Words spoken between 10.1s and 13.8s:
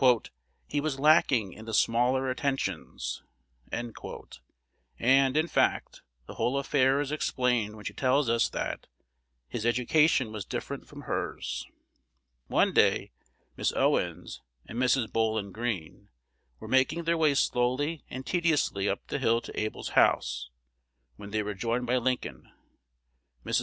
was different from" hers. One day Miss